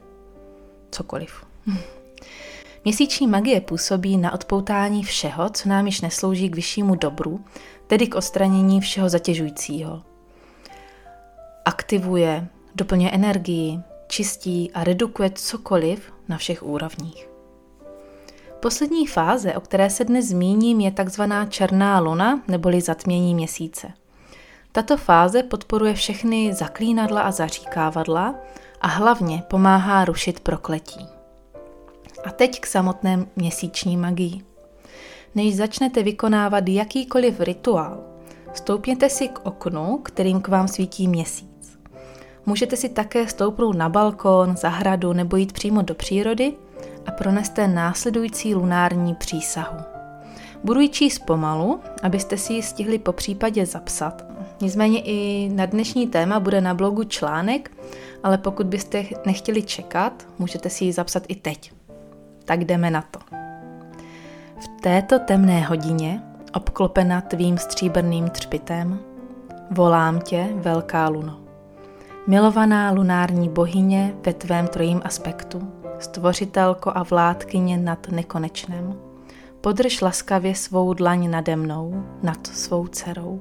cokoliv. 0.90 1.44
Měsíční 2.84 3.26
magie 3.26 3.60
působí 3.60 4.16
na 4.16 4.32
odpoutání 4.32 5.04
všeho, 5.04 5.50
co 5.50 5.68
nám 5.68 5.86
již 5.86 6.00
neslouží 6.00 6.50
k 6.50 6.56
vyššímu 6.56 6.94
dobru, 6.94 7.44
tedy 7.86 8.06
k 8.06 8.14
odstranění 8.14 8.80
všeho 8.80 9.08
zatěžujícího. 9.08 10.02
Aktivuje, 11.64 12.48
doplňuje 12.74 13.10
energii, 13.10 13.80
čistí 14.08 14.70
a 14.72 14.84
redukuje 14.84 15.30
cokoliv 15.30 16.12
na 16.28 16.38
všech 16.38 16.62
úrovních. 16.62 17.28
Poslední 18.60 19.06
fáze, 19.06 19.54
o 19.54 19.60
které 19.60 19.90
se 19.90 20.04
dnes 20.04 20.26
zmíním, 20.26 20.80
je 20.80 20.90
takzvaná 20.90 21.46
černá 21.46 22.00
luna 22.00 22.42
neboli 22.48 22.80
zatmění 22.80 23.34
měsíce. 23.34 23.92
Tato 24.74 24.96
fáze 24.96 25.42
podporuje 25.42 25.94
všechny 25.94 26.54
zaklínadla 26.54 27.20
a 27.20 27.30
zaříkávadla 27.30 28.34
a 28.80 28.88
hlavně 28.88 29.42
pomáhá 29.50 30.04
rušit 30.04 30.40
prokletí. 30.40 31.06
A 32.24 32.30
teď 32.30 32.60
k 32.60 32.66
samotné 32.66 33.26
měsíční 33.36 33.96
magii. 33.96 34.44
Než 35.34 35.56
začnete 35.56 36.02
vykonávat 36.02 36.68
jakýkoliv 36.68 37.40
rituál, 37.40 38.00
stoupněte 38.54 39.08
si 39.08 39.28
k 39.28 39.46
oknu, 39.46 39.98
kterým 39.98 40.40
k 40.40 40.48
vám 40.48 40.68
svítí 40.68 41.08
měsíc. 41.08 41.78
Můžete 42.46 42.76
si 42.76 42.88
také 42.88 43.28
stoupnout 43.28 43.76
na 43.76 43.88
balkón, 43.88 44.56
zahradu 44.56 45.12
nebo 45.12 45.36
jít 45.36 45.52
přímo 45.52 45.82
do 45.82 45.94
přírody 45.94 46.52
a 47.06 47.10
proneste 47.10 47.68
následující 47.68 48.54
lunární 48.54 49.14
přísahu. 49.14 49.78
Budu 50.64 50.80
ji 50.80 50.88
číst 50.88 51.18
pomalu, 51.18 51.80
abyste 52.02 52.36
si 52.36 52.52
ji 52.52 52.62
stihli 52.62 52.98
po 52.98 53.12
případě 53.12 53.66
zapsat. 53.66 54.33
Nicméně 54.60 55.00
i 55.00 55.48
na 55.52 55.66
dnešní 55.66 56.06
téma 56.06 56.40
bude 56.40 56.60
na 56.60 56.74
blogu 56.74 57.04
článek, 57.04 57.70
ale 58.22 58.38
pokud 58.38 58.66
byste 58.66 59.04
nechtěli 59.26 59.62
čekat, 59.62 60.26
můžete 60.38 60.70
si 60.70 60.84
ji 60.84 60.92
zapsat 60.92 61.22
i 61.28 61.34
teď. 61.34 61.72
Tak 62.44 62.64
jdeme 62.64 62.90
na 62.90 63.04
to. 63.10 63.18
V 64.60 64.80
této 64.82 65.18
temné 65.18 65.60
hodině, 65.60 66.22
obklopena 66.54 67.20
tvým 67.20 67.58
stříbrným 67.58 68.28
třpitem, 68.28 68.98
volám 69.70 70.20
tě, 70.20 70.48
velká 70.54 71.08
luno. 71.08 71.40
Milovaná 72.26 72.90
lunární 72.90 73.48
bohyně 73.48 74.14
ve 74.26 74.32
tvém 74.32 74.68
trojím 74.68 75.02
aspektu, 75.04 75.68
stvořitelko 75.98 76.92
a 76.94 77.02
vládkyně 77.02 77.78
nad 77.78 78.08
nekonečném, 78.08 78.94
podrž 79.60 80.00
laskavě 80.00 80.54
svou 80.54 80.94
dlaň 80.94 81.30
nade 81.30 81.56
mnou, 81.56 82.04
nad 82.22 82.46
svou 82.46 82.86
dcerou, 82.86 83.40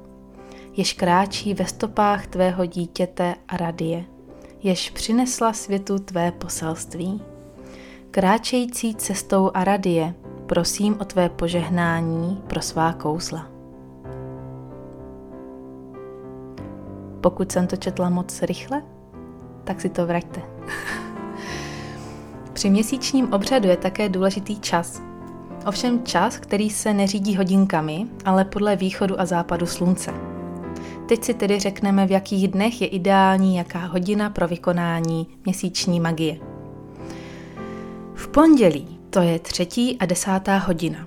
jež 0.76 0.92
kráčí 0.92 1.54
ve 1.54 1.66
stopách 1.66 2.26
tvého 2.26 2.66
dítěte 2.66 3.34
a 3.48 3.56
radie, 3.56 4.04
jež 4.62 4.90
přinesla 4.90 5.52
světu 5.52 5.98
tvé 5.98 6.32
poselství. 6.32 7.22
Kráčející 8.10 8.94
cestou 8.94 9.50
a 9.54 9.64
radie, 9.64 10.14
prosím 10.46 10.96
o 11.00 11.04
tvé 11.04 11.28
požehnání 11.28 12.42
pro 12.46 12.60
svá 12.60 12.92
kouzla. 12.92 13.46
Pokud 17.20 17.52
jsem 17.52 17.66
to 17.66 17.76
četla 17.76 18.10
moc 18.10 18.42
rychle, 18.42 18.82
tak 19.64 19.80
si 19.80 19.88
to 19.88 20.06
vraťte. 20.06 20.42
Při 22.52 22.70
měsíčním 22.70 23.32
obřadu 23.32 23.68
je 23.68 23.76
také 23.76 24.08
důležitý 24.08 24.60
čas. 24.60 25.02
Ovšem 25.66 26.04
čas, 26.04 26.38
který 26.38 26.70
se 26.70 26.94
neřídí 26.94 27.36
hodinkami, 27.36 28.06
ale 28.24 28.44
podle 28.44 28.76
východu 28.76 29.20
a 29.20 29.26
západu 29.26 29.66
slunce. 29.66 30.33
Teď 31.06 31.24
si 31.24 31.34
tedy 31.34 31.58
řekneme, 31.60 32.06
v 32.06 32.10
jakých 32.10 32.48
dnech 32.48 32.82
je 32.82 32.88
ideální 32.88 33.56
jaká 33.56 33.78
hodina 33.78 34.30
pro 34.30 34.48
vykonání 34.48 35.26
měsíční 35.44 36.00
magie. 36.00 36.38
V 38.14 38.28
pondělí 38.28 38.98
to 39.10 39.20
je 39.20 39.38
třetí 39.38 39.98
a 39.98 40.06
desátá 40.06 40.58
hodina. 40.58 41.06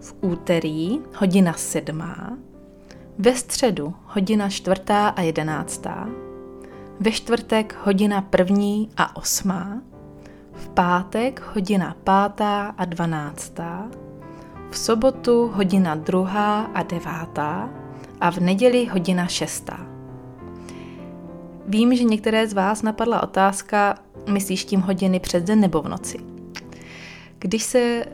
V 0.00 0.14
úterý 0.20 1.00
hodina 1.14 1.52
sedmá, 1.52 2.38
ve 3.18 3.34
středu 3.34 3.94
hodina 4.06 4.48
čtvrtá 4.48 5.08
a 5.08 5.20
jedenáctá, 5.20 6.08
ve 7.00 7.10
čtvrtek 7.10 7.76
hodina 7.84 8.20
první 8.20 8.90
a 8.96 9.16
osmá, 9.16 9.82
v 10.52 10.68
pátek 10.68 11.42
hodina 11.54 11.96
pátá 12.04 12.74
a 12.78 12.84
dvanáctá, 12.84 13.88
v 14.70 14.78
sobotu 14.78 15.50
hodina 15.54 15.94
druhá 15.94 16.60
a 16.62 16.82
devátá 16.82 17.70
a 18.20 18.30
v 18.30 18.38
neděli 18.38 18.86
hodina 18.86 19.26
šestá. 19.26 19.86
Vím, 21.66 21.96
že 21.96 22.04
některé 22.04 22.46
z 22.46 22.52
vás 22.52 22.82
napadla 22.82 23.22
otázka, 23.22 23.94
myslíš 24.28 24.64
tím 24.64 24.80
hodiny 24.80 25.20
před 25.20 25.44
den 25.44 25.60
nebo 25.60 25.82
v 25.82 25.88
noci? 25.88 26.18
Když 27.38 27.62
se 27.62 28.04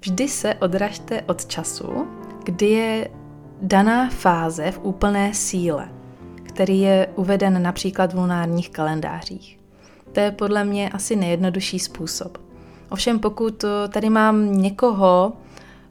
vždy 0.00 0.28
se 0.28 0.54
odražte 0.54 1.22
od 1.22 1.46
času, 1.46 2.06
kdy 2.44 2.66
je 2.66 3.10
daná 3.62 4.10
fáze 4.10 4.70
v 4.70 4.80
úplné 4.82 5.34
síle, 5.34 5.88
který 6.42 6.80
je 6.80 7.08
uveden 7.16 7.62
například 7.62 8.12
v 8.12 8.18
lunárních 8.18 8.70
kalendářích. 8.70 9.58
To 10.12 10.20
je 10.20 10.30
podle 10.30 10.64
mě 10.64 10.90
asi 10.90 11.16
nejjednodušší 11.16 11.78
způsob. 11.78 12.38
Ovšem 12.90 13.18
pokud 13.18 13.64
tady 13.88 14.10
mám 14.10 14.52
někoho, 14.52 15.32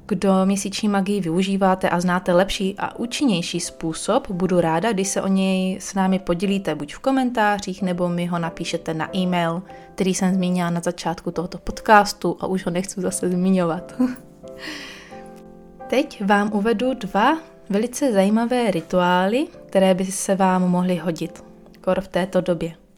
kdo 0.10 0.46
měsíční 0.46 0.90
magii 0.90 1.22
využíváte 1.22 1.90
a 1.90 2.00
znáte 2.00 2.34
lepší 2.34 2.76
a 2.78 3.00
účinnější 3.00 3.60
způsob, 3.60 4.32
budu 4.32 4.62
ráda, 4.62 4.92
když 4.92 5.08
se 5.08 5.22
o 5.22 5.28
něj 5.28 5.78
s 5.82 5.94
námi 5.94 6.20
podělíte 6.20 6.76
buď 6.76 6.94
v 6.94 7.00
komentářích, 7.00 7.82
nebo 7.82 8.10
mi 8.10 8.26
ho 8.26 8.40
napíšete 8.40 8.94
na 8.94 9.18
e-mail, 9.18 9.62
který 9.96 10.14
jsem 10.14 10.34
zmínila 10.34 10.70
na 10.70 10.82
začátku 10.82 11.32
tohoto 11.32 11.58
podcastu 11.58 12.38
a 12.40 12.48
už 12.48 12.66
ho 12.66 12.72
nechci 12.72 13.02
zase 13.02 13.30
zmiňovat. 13.30 13.94
Teď 15.88 16.26
vám 16.26 16.54
uvedu 16.54 16.94
dva 16.94 17.38
velice 17.70 18.14
zajímavé 18.14 18.72
rituály, 18.72 19.48
které 19.66 19.94
by 19.94 20.06
se 20.06 20.36
vám 20.36 20.70
mohly 20.70 20.96
hodit, 20.96 21.44
kor 21.82 22.02
v 22.02 22.08
této 22.08 22.42
době. 22.42 22.89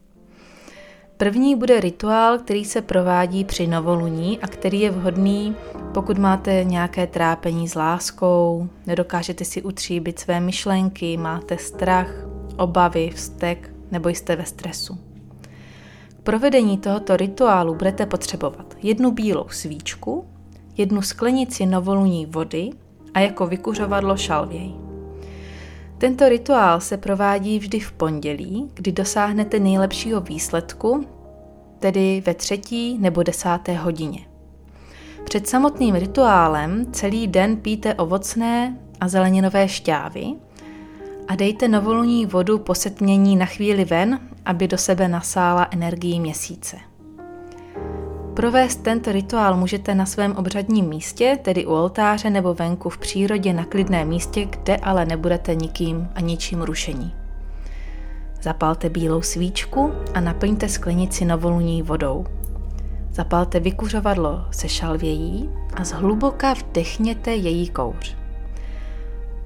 První 1.21 1.55
bude 1.55 1.79
rituál, 1.79 2.37
který 2.37 2.65
se 2.65 2.81
provádí 2.81 3.43
při 3.43 3.67
novoluní 3.67 4.39
a 4.39 4.47
který 4.47 4.79
je 4.79 4.91
vhodný, 4.91 5.55
pokud 5.93 6.17
máte 6.17 6.63
nějaké 6.63 7.07
trápení 7.07 7.67
s 7.67 7.75
láskou, 7.75 8.67
nedokážete 8.87 9.45
si 9.45 9.61
utříbit 9.61 10.19
své 10.19 10.39
myšlenky, 10.39 11.17
máte 11.17 11.57
strach, 11.57 12.07
obavy, 12.57 13.09
vztek 13.15 13.73
nebo 13.91 14.09
jste 14.09 14.35
ve 14.35 14.45
stresu. 14.45 14.97
K 16.17 16.21
provedení 16.23 16.77
tohoto 16.77 17.17
rituálu 17.17 17.75
budete 17.75 18.05
potřebovat 18.05 18.77
jednu 18.83 19.11
bílou 19.11 19.45
svíčku, 19.49 20.25
jednu 20.77 21.01
sklenici 21.01 21.65
novoluní 21.65 22.25
vody 22.25 22.69
a 23.13 23.19
jako 23.19 23.47
vykuřovadlo 23.47 24.17
šalvěj. 24.17 24.80
Tento 26.01 26.29
rituál 26.29 26.81
se 26.81 26.97
provádí 26.97 27.59
vždy 27.59 27.79
v 27.79 27.91
pondělí, 27.91 28.71
kdy 28.73 28.91
dosáhnete 28.91 29.59
nejlepšího 29.59 30.21
výsledku, 30.21 31.05
tedy 31.79 32.23
ve 32.25 32.33
třetí 32.33 32.97
nebo 32.97 33.23
desáté 33.23 33.73
hodině. 33.73 34.19
Před 35.23 35.47
samotným 35.47 35.95
rituálem 35.95 36.91
celý 36.91 37.27
den 37.27 37.57
píte 37.57 37.93
ovocné 37.93 38.77
a 38.99 39.07
zeleninové 39.07 39.67
šťávy 39.67 40.25
a 41.27 41.35
dejte 41.35 41.67
novoluní 41.67 42.25
vodu 42.25 42.59
po 42.59 42.75
setmění 42.75 43.35
na 43.35 43.45
chvíli 43.45 43.85
ven, 43.85 44.19
aby 44.45 44.67
do 44.67 44.77
sebe 44.77 45.07
nasála 45.07 45.67
energii 45.71 46.19
měsíce. 46.19 46.77
Provést 48.33 48.75
tento 48.75 49.11
rituál 49.11 49.57
můžete 49.57 49.95
na 49.95 50.05
svém 50.05 50.35
obřadním 50.35 50.85
místě, 50.85 51.39
tedy 51.41 51.65
u 51.65 51.71
oltáře 51.71 52.29
nebo 52.29 52.53
venku 52.53 52.89
v 52.89 52.97
přírodě 52.97 53.53
na 53.53 53.65
klidném 53.65 54.07
místě, 54.07 54.45
kde 54.45 54.77
ale 54.77 55.05
nebudete 55.05 55.55
nikým 55.55 56.09
a 56.15 56.21
ničím 56.21 56.61
rušení. 56.61 57.13
Zapalte 58.41 58.89
bílou 58.89 59.21
svíčku 59.21 59.91
a 60.13 60.19
naplňte 60.19 60.69
sklenici 60.69 61.25
novoluní 61.25 61.81
vodou. 61.81 62.25
Zapalte 63.11 63.59
vykuřovadlo 63.59 64.45
se 64.51 64.69
šalvějí 64.69 65.49
a 65.73 65.83
zhluboka 65.83 66.53
vdechněte 66.53 67.31
její 67.31 67.69
kouř. 67.69 68.17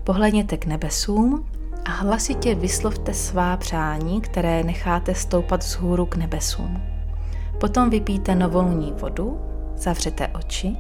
Pohledněte 0.04 0.58
k 0.58 0.66
nebesům 0.66 1.46
a 1.86 1.90
hlasitě 1.90 2.56
vyslovte 2.56 3.14
svá 3.14 3.58
přání, 3.58 4.22
které 4.22 4.64
necháte 4.64 5.16
stoupat 5.16 5.64
vzhůru 5.64 6.06
k 6.06 6.16
nebesům. 6.16 6.95
Potom 7.60 7.90
vypijte 7.90 8.36
novoluní 8.36 8.94
vodu, 9.02 9.40
zavřete 9.76 10.28
oči 10.28 10.78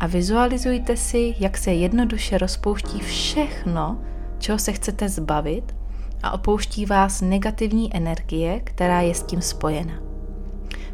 a 0.00 0.06
vizualizujte 0.06 0.96
si, 0.96 1.34
jak 1.38 1.58
se 1.58 1.72
jednoduše 1.72 2.38
rozpouští 2.38 2.98
všechno, 2.98 3.98
čeho 4.38 4.58
se 4.58 4.72
chcete 4.72 5.08
zbavit 5.08 5.74
a 6.22 6.30
opouští 6.30 6.86
vás 6.86 7.20
negativní 7.20 7.96
energie, 7.96 8.60
která 8.60 9.00
je 9.00 9.14
s 9.14 9.22
tím 9.22 9.42
spojena. 9.42 9.94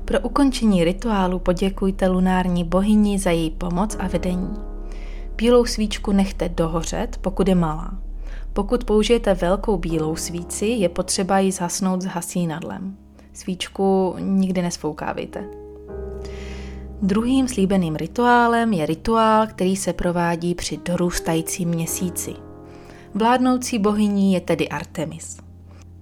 Pro 0.05 0.21
ukončení 0.21 0.85
rituálu 0.85 1.39
poděkujte 1.39 2.09
lunární 2.09 2.65
bohyni 2.65 3.19
za 3.19 3.31
její 3.31 3.51
pomoc 3.51 3.97
a 4.01 4.09
vedení. 4.09 4.55
Bílou 5.37 5.65
svíčku 5.65 6.13
nechte 6.13 6.49
dohořet, 6.49 7.19
pokud 7.21 7.49
je 7.49 7.55
malá. 7.55 7.99
Pokud 8.53 8.85
použijete 8.85 9.35
velkou 9.35 9.77
bílou 9.77 10.17
svíci, 10.17 10.67
je 10.67 10.89
potřeba 10.89 11.39
ji 11.39 11.53
zhasnout 11.53 12.03
s 12.03 12.05
hasínadlem. 12.05 13.06
Svíčku 13.37 14.15
nikdy 14.19 14.63
nesfoukávejte. 14.63 15.45
Druhým 17.03 17.49
slíbeným 17.49 17.97
rituálem 17.97 18.73
je 18.73 18.87
rituál, 18.87 19.47
který 19.47 19.77
se 19.77 19.93
provádí 19.93 20.55
při 20.55 20.77
dorůstajícím 20.77 21.69
měsíci. 21.69 22.35
Vládnoucí 23.15 23.79
bohyní 23.79 24.33
je 24.33 24.41
tedy 24.41 24.69
Artemis. 24.69 25.37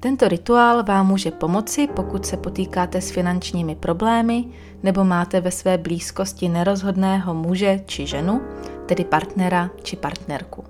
Tento 0.00 0.28
rituál 0.28 0.82
vám 0.82 1.06
může 1.06 1.30
pomoci, 1.30 1.86
pokud 1.86 2.26
se 2.26 2.36
potýkáte 2.36 3.00
s 3.00 3.10
finančními 3.10 3.74
problémy 3.74 4.44
nebo 4.82 5.04
máte 5.04 5.40
ve 5.40 5.50
své 5.50 5.78
blízkosti 5.78 6.48
nerozhodného 6.48 7.34
muže 7.34 7.80
či 7.86 8.06
ženu, 8.06 8.40
tedy 8.86 9.04
partnera 9.04 9.70
či 9.82 9.96
partnerku. 9.96 10.64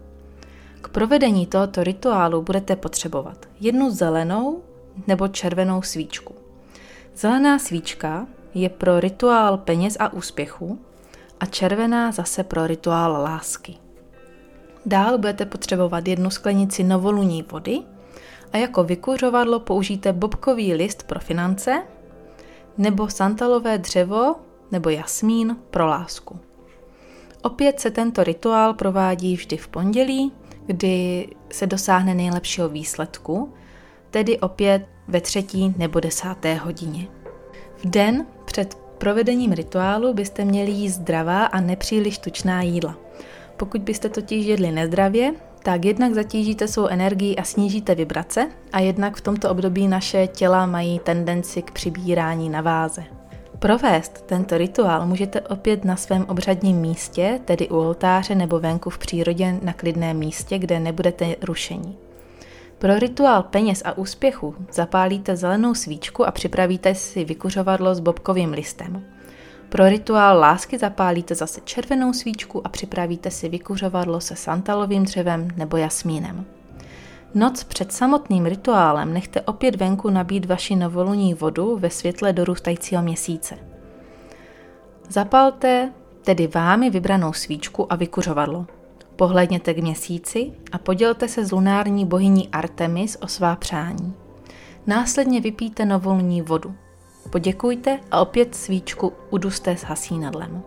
K 0.80 0.88
provedení 0.88 1.46
tohoto 1.46 1.84
rituálu 1.84 2.42
budete 2.42 2.76
potřebovat 2.76 3.46
jednu 3.60 3.90
zelenou 3.90 4.62
nebo 5.06 5.28
červenou 5.28 5.82
svíčku. 5.82 6.43
Zelená 7.16 7.58
svíčka 7.58 8.26
je 8.54 8.68
pro 8.68 9.00
rituál 9.00 9.58
peněz 9.58 9.96
a 10.00 10.12
úspěchu 10.12 10.78
a 11.40 11.46
červená 11.46 12.12
zase 12.12 12.44
pro 12.44 12.66
rituál 12.66 13.12
lásky. 13.12 13.74
Dál 14.86 15.18
budete 15.18 15.46
potřebovat 15.46 16.08
jednu 16.08 16.30
sklenici 16.30 16.84
novoluní 16.84 17.42
vody 17.42 17.80
a 18.52 18.56
jako 18.56 18.84
vykuřovadlo 18.84 19.60
použijte 19.60 20.12
bobkový 20.12 20.74
list 20.74 21.02
pro 21.02 21.20
finance 21.20 21.82
nebo 22.78 23.08
santalové 23.08 23.78
dřevo 23.78 24.36
nebo 24.72 24.90
jasmín 24.90 25.56
pro 25.70 25.86
lásku. 25.86 26.38
Opět 27.42 27.80
se 27.80 27.90
tento 27.90 28.24
rituál 28.24 28.74
provádí 28.74 29.36
vždy 29.36 29.56
v 29.56 29.68
pondělí, 29.68 30.32
kdy 30.66 31.28
se 31.52 31.66
dosáhne 31.66 32.14
nejlepšího 32.14 32.68
výsledku, 32.68 33.54
tedy 34.10 34.38
opět 34.38 34.93
ve 35.08 35.20
třetí 35.20 35.74
nebo 35.78 36.00
desáté 36.00 36.54
hodině. 36.54 37.06
V 37.76 37.90
den 37.90 38.26
před 38.44 38.74
provedením 38.98 39.52
rituálu 39.52 40.14
byste 40.14 40.44
měli 40.44 40.70
jíst 40.70 40.94
zdravá 40.94 41.44
a 41.46 41.60
nepříliš 41.60 42.18
tučná 42.18 42.62
jídla. 42.62 42.96
Pokud 43.56 43.80
byste 43.80 44.08
totiž 44.08 44.46
jedli 44.46 44.72
nezdravě, 44.72 45.32
tak 45.62 45.84
jednak 45.84 46.14
zatížíte 46.14 46.68
svou 46.68 46.86
energii 46.86 47.36
a 47.36 47.42
snížíte 47.42 47.94
vibrace 47.94 48.48
a 48.72 48.80
jednak 48.80 49.16
v 49.16 49.20
tomto 49.20 49.50
období 49.50 49.88
naše 49.88 50.26
těla 50.26 50.66
mají 50.66 50.98
tendenci 50.98 51.62
k 51.62 51.70
přibírání 51.70 52.48
na 52.48 52.60
váze. 52.60 53.04
Provést 53.58 54.22
tento 54.26 54.58
rituál 54.58 55.06
můžete 55.06 55.40
opět 55.40 55.84
na 55.84 55.96
svém 55.96 56.24
obřadním 56.28 56.76
místě, 56.76 57.40
tedy 57.44 57.68
u 57.68 57.76
oltáře 57.76 58.34
nebo 58.34 58.60
venku 58.60 58.90
v 58.90 58.98
přírodě 58.98 59.58
na 59.62 59.72
klidném 59.72 60.16
místě, 60.18 60.58
kde 60.58 60.80
nebudete 60.80 61.36
rušení. 61.42 61.96
Pro 62.78 62.98
rituál 62.98 63.42
peněz 63.42 63.82
a 63.84 63.98
úspěchu 63.98 64.54
zapálíte 64.72 65.36
zelenou 65.36 65.74
svíčku 65.74 66.26
a 66.26 66.30
připravíte 66.30 66.94
si 66.94 67.24
vykuřovadlo 67.24 67.94
s 67.94 68.00
bobkovým 68.00 68.52
listem. 68.52 69.04
Pro 69.68 69.88
rituál 69.88 70.38
lásky 70.38 70.78
zapálíte 70.78 71.34
zase 71.34 71.60
červenou 71.64 72.12
svíčku 72.12 72.66
a 72.66 72.68
připravíte 72.68 73.30
si 73.30 73.48
vykuřovadlo 73.48 74.20
se 74.20 74.36
santalovým 74.36 75.02
dřevem 75.02 75.48
nebo 75.56 75.76
jasmínem. 75.76 76.44
Noc 77.34 77.64
před 77.64 77.92
samotným 77.92 78.46
rituálem 78.46 79.14
nechte 79.14 79.40
opět 79.40 79.74
venku 79.74 80.10
nabít 80.10 80.44
vaši 80.44 80.76
novoluní 80.76 81.34
vodu 81.34 81.76
ve 81.78 81.90
světle 81.90 82.32
dorůstajícího 82.32 83.02
měsíce. 83.02 83.58
Zapalte 85.08 85.92
tedy 86.22 86.46
vámi 86.46 86.90
vybranou 86.90 87.32
svíčku 87.32 87.92
a 87.92 87.96
vykuřovadlo. 87.96 88.66
Pohledněte 89.16 89.74
k 89.74 89.82
měsíci 89.82 90.52
a 90.72 90.78
podělte 90.78 91.28
se 91.28 91.44
s 91.44 91.52
lunární 91.52 92.06
bohyní 92.06 92.48
Artemis 92.48 93.16
o 93.20 93.28
svá 93.28 93.56
přání. 93.56 94.14
Následně 94.86 95.40
vypijte 95.40 95.84
novolní 95.84 96.42
vodu. 96.42 96.74
Poděkujte 97.30 98.00
a 98.10 98.20
opět 98.20 98.54
svíčku 98.54 99.12
uduste 99.30 99.76
s 99.76 99.82
hasínadlem. 99.82 100.62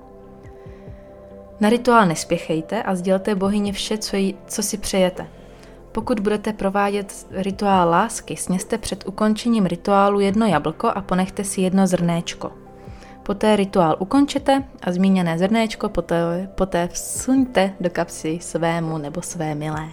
Na 1.60 1.70
rituál 1.70 2.06
nespěchejte 2.06 2.84
a 2.84 2.96
sdělte 2.96 3.36
bohyně 3.36 3.74
vše, 3.74 3.98
co, 3.98 4.16
jí, 4.16 4.36
co 4.48 4.64
si 4.64 4.78
přejete. 4.78 5.28
Pokud 5.92 6.20
budete 6.20 6.54
provádět 6.54 7.28
rituál 7.32 7.90
lásky, 7.90 8.38
sněste 8.38 8.78
před 8.78 9.08
ukončením 9.08 9.66
rituálu 9.66 10.20
jedno 10.20 10.46
jablko 10.46 10.88
a 10.88 11.02
ponechte 11.02 11.44
si 11.44 11.62
jedno 11.62 11.88
zrnéčko. 11.88 12.67
Poté 13.28 13.56
rituál 13.56 13.96
ukončete 14.00 14.64
a 14.82 14.92
zmíněné 14.92 15.40
zrnéčko 15.40 15.90
poté, 15.90 16.50
poté 16.56 16.88
vsuňte 16.88 17.74
do 17.80 17.90
kapsy 17.90 18.40
svému 18.42 18.98
nebo 18.98 19.22
své 19.22 19.56
milé. 19.56 19.90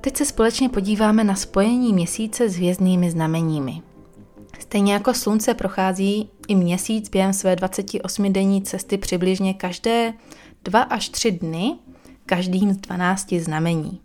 Teď 0.00 0.16
se 0.16 0.24
společně 0.24 0.68
podíváme 0.68 1.24
na 1.24 1.34
spojení 1.34 1.92
měsíce 1.92 2.48
s 2.48 2.56
hvězdnými 2.56 3.10
znameními. 3.10 3.82
Stejně 4.58 4.92
jako 4.92 5.14
slunce 5.14 5.54
prochází 5.54 6.30
i 6.48 6.54
měsíc 6.54 7.08
během 7.08 7.32
své 7.32 7.54
28-denní 7.54 8.62
cesty 8.62 8.98
přibližně 8.98 9.54
každé 9.54 10.12
2 10.64 10.80
až 10.80 11.08
3 11.08 11.30
dny, 11.30 11.74
každým 12.26 12.72
z 12.72 12.76
12 12.76 13.32
znamení. 13.32 14.00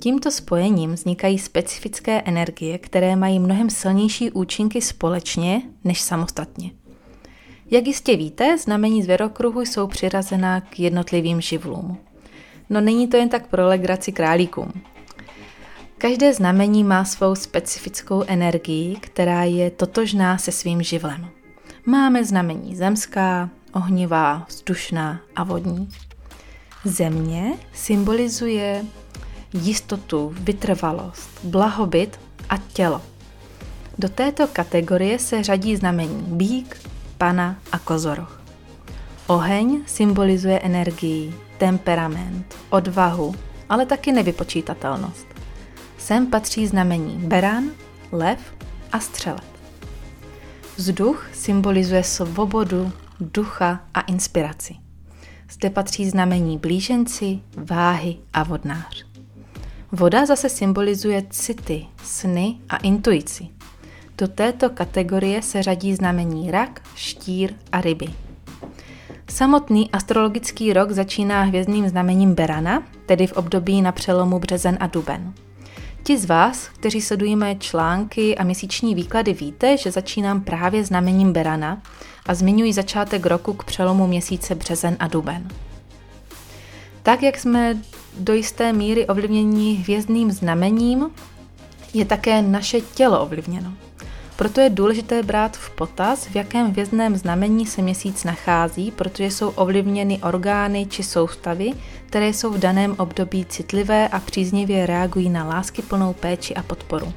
Tímto 0.00 0.30
spojením 0.30 0.92
vznikají 0.92 1.38
specifické 1.38 2.22
energie, 2.24 2.78
které 2.78 3.16
mají 3.16 3.38
mnohem 3.38 3.70
silnější 3.70 4.30
účinky 4.30 4.82
společně 4.82 5.62
než 5.84 6.00
samostatně. 6.00 6.70
Jak 7.70 7.86
jistě 7.86 8.16
víte, 8.16 8.58
znamení 8.58 9.02
zvěrokruhu 9.02 9.60
jsou 9.60 9.86
přirazená 9.86 10.60
k 10.60 10.80
jednotlivým 10.80 11.40
živlům. 11.40 11.98
No 12.70 12.80
není 12.80 13.08
to 13.08 13.16
jen 13.16 13.28
tak 13.28 13.46
pro 13.46 13.66
legraci 13.66 14.12
králíkům. 14.12 14.72
Každé 15.98 16.34
znamení 16.34 16.84
má 16.84 17.04
svou 17.04 17.34
specifickou 17.34 18.24
energii, 18.26 18.96
která 19.00 19.44
je 19.44 19.70
totožná 19.70 20.38
se 20.38 20.52
svým 20.52 20.82
živlem. 20.82 21.28
Máme 21.86 22.24
znamení 22.24 22.76
zemská, 22.76 23.50
ohnivá, 23.72 24.46
vzdušná 24.48 25.20
a 25.36 25.44
vodní. 25.44 25.88
Země 26.84 27.52
symbolizuje 27.72 28.84
jistotu, 29.52 30.34
vytrvalost, 30.40 31.30
blahobyt 31.44 32.20
a 32.48 32.56
tělo. 32.56 33.02
Do 33.98 34.08
této 34.08 34.46
kategorie 34.46 35.18
se 35.18 35.42
řadí 35.42 35.76
znamení 35.76 36.24
bík, 36.28 36.76
pana 37.18 37.56
a 37.72 37.78
kozoroch. 37.78 38.40
Oheň 39.26 39.82
symbolizuje 39.86 40.58
energii, 40.58 41.34
temperament, 41.58 42.54
odvahu, 42.70 43.34
ale 43.68 43.86
taky 43.86 44.12
nevypočítatelnost. 44.12 45.26
Sem 45.98 46.26
patří 46.26 46.66
znamení 46.66 47.18
beran, 47.18 47.64
lev 48.12 48.38
a 48.92 49.00
střelet. 49.00 49.56
Vzduch 50.76 51.28
symbolizuje 51.32 52.04
svobodu, 52.04 52.92
ducha 53.20 53.80
a 53.94 54.00
inspiraci. 54.00 54.74
Zde 55.50 55.70
patří 55.70 56.10
znamení 56.10 56.58
blíženci, 56.58 57.40
váhy 57.56 58.16
a 58.32 58.42
vodnář. 58.42 59.05
Voda 59.92 60.26
zase 60.26 60.48
symbolizuje 60.48 61.26
city, 61.30 61.86
sny 62.02 62.56
a 62.68 62.76
intuici. 62.76 63.48
Do 64.18 64.28
této 64.28 64.70
kategorie 64.70 65.42
se 65.42 65.62
řadí 65.62 65.94
znamení 65.94 66.50
rak, 66.50 66.80
štír 66.94 67.54
a 67.72 67.80
ryby. 67.80 68.06
Samotný 69.30 69.90
astrologický 69.90 70.72
rok 70.72 70.90
začíná 70.90 71.42
hvězdným 71.42 71.88
znamením 71.88 72.34
Berana, 72.34 72.82
tedy 73.06 73.26
v 73.26 73.32
období 73.32 73.82
na 73.82 73.92
přelomu 73.92 74.38
březen 74.38 74.76
a 74.80 74.86
duben. 74.86 75.32
Ti 76.02 76.18
z 76.18 76.24
vás, 76.24 76.68
kteří 76.68 77.00
sledují 77.00 77.36
moje 77.36 77.54
články 77.54 78.36
a 78.36 78.44
měsíční 78.44 78.94
výklady, 78.94 79.32
víte, 79.32 79.76
že 79.76 79.90
začínám 79.90 80.40
právě 80.40 80.84
znamením 80.84 81.32
Berana 81.32 81.82
a 82.26 82.34
zmiňuji 82.34 82.72
začátek 82.72 83.26
roku 83.26 83.52
k 83.52 83.64
přelomu 83.64 84.06
měsíce 84.06 84.54
březen 84.54 84.96
a 84.98 85.08
duben. 85.08 85.48
Tak, 87.02 87.22
jak 87.22 87.38
jsme 87.38 87.76
do 88.18 88.32
jisté 88.32 88.72
míry 88.72 89.06
ovlivnění 89.06 89.74
hvězdným 89.74 90.32
znamením, 90.32 91.10
je 91.94 92.04
také 92.04 92.42
naše 92.42 92.80
tělo 92.80 93.20
ovlivněno. 93.20 93.72
Proto 94.36 94.60
je 94.60 94.70
důležité 94.70 95.22
brát 95.22 95.56
v 95.56 95.70
potaz, 95.70 96.26
v 96.26 96.36
jakém 96.36 96.72
vězném 96.72 97.16
znamení 97.16 97.66
se 97.66 97.82
měsíc 97.82 98.24
nachází, 98.24 98.90
protože 98.90 99.24
jsou 99.24 99.48
ovlivněny 99.48 100.18
orgány 100.22 100.86
či 100.86 101.02
soustavy, 101.02 101.72
které 102.06 102.28
jsou 102.28 102.50
v 102.50 102.58
daném 102.58 102.94
období 102.98 103.44
citlivé 103.44 104.08
a 104.08 104.20
příznivě 104.20 104.86
reagují 104.86 105.30
na 105.30 105.44
láskyplnou 105.44 106.12
péči 106.12 106.54
a 106.54 106.62
podporu. 106.62 107.12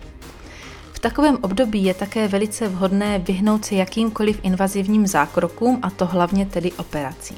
V 0.93 0.99
takovém 0.99 1.37
období 1.41 1.83
je 1.83 1.93
také 1.93 2.27
velice 2.27 2.67
vhodné 2.67 3.19
vyhnout 3.19 3.65
se 3.65 3.75
jakýmkoliv 3.75 4.39
invazivním 4.43 5.07
zákrokům 5.07 5.79
a 5.81 5.89
to 5.89 6.05
hlavně 6.05 6.45
tedy 6.45 6.71
operacím. 6.71 7.37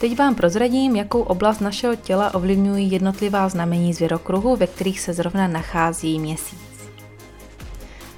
Teď 0.00 0.18
vám 0.18 0.34
prozradím, 0.34 0.96
jakou 0.96 1.22
oblast 1.22 1.60
našeho 1.60 1.96
těla 1.96 2.34
ovlivňují 2.34 2.90
jednotlivá 2.90 3.48
znamení 3.48 3.94
zvěrokruhu, 3.94 4.56
ve 4.56 4.66
kterých 4.66 5.00
se 5.00 5.12
zrovna 5.12 5.48
nachází 5.48 6.18
měsíc. 6.18 6.90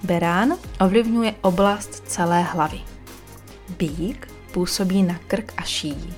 Berán 0.02 0.54
ovlivňuje 0.80 1.34
oblast 1.40 2.02
celé 2.06 2.42
hlavy. 2.42 2.80
Bík 3.78 4.28
působí 4.52 5.02
na 5.02 5.18
krk 5.26 5.52
a 5.56 5.62
šíji. 5.62 6.14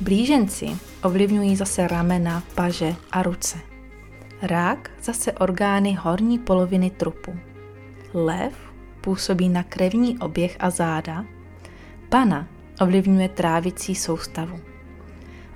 Blíženci 0.00 0.70
ovlivňují 1.02 1.56
zase 1.56 1.88
ramena, 1.88 2.42
paže 2.54 2.94
a 3.12 3.22
ruce. 3.22 3.58
Rák 4.42 4.90
zase 5.02 5.32
orgány 5.32 5.92
horní 5.92 6.38
poloviny 6.38 6.90
trupu. 6.90 7.38
Lev 8.14 8.54
působí 9.00 9.48
na 9.48 9.62
krevní 9.62 10.18
oběh 10.18 10.56
a 10.60 10.70
záda. 10.70 11.24
Pana 12.08 12.46
ovlivňuje 12.82 13.28
trávicí 13.28 13.94
soustavu. 13.94 14.60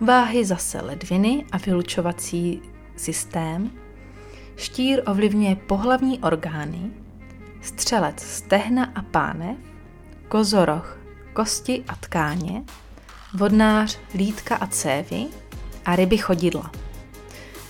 Váhy 0.01 0.45
zase 0.45 0.81
ledviny 0.81 1.45
a 1.53 1.59
vylučovací 1.59 2.63
systém. 2.97 3.71
Štír 4.57 5.03
ovlivňuje 5.07 5.57
pohlavní 5.57 6.19
orgány, 6.19 6.91
střelec 7.61 8.21
stehna 8.21 8.93
a 8.95 9.03
pánev, 9.03 9.57
kozoroch 10.29 10.99
kosti 11.33 11.85
a 11.89 11.97
tkáně, 11.97 12.65
vodnář 13.35 13.99
lítka 14.15 14.57
a 14.57 14.67
cévy 14.67 15.27
a 15.85 15.97
ryby 15.97 16.19
chodidla. 16.19 16.71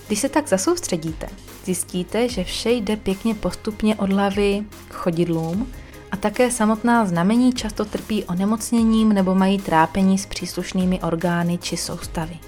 Když 0.07 0.19
se 0.19 0.29
tak 0.29 0.47
zasoustředíte, 0.47 1.27
zjistíte, 1.65 2.29
že 2.29 2.43
vše 2.43 2.71
jde 2.71 2.95
pěkně 2.95 3.35
postupně 3.35 3.95
od 3.95 4.11
hlavy 4.11 4.65
k 4.87 4.93
chodidlům 4.93 5.71
a 6.11 6.17
také 6.17 6.51
samotná 6.51 7.05
znamení 7.05 7.53
často 7.53 7.85
trpí 7.85 8.23
onemocněním 8.23 9.13
nebo 9.13 9.35
mají 9.35 9.57
trápení 9.57 10.17
s 10.17 10.25
příslušnými 10.25 11.01
orgány 11.01 11.57
či 11.57 11.77
soustavy. 11.77 12.39